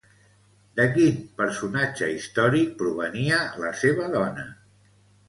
De 0.79 0.85
quin 0.93 1.19
personatge 1.41 2.09
històric 2.13 2.71
provenia 2.79 3.39
la 3.65 3.71
seva 3.83 4.09
dona? 4.17 4.47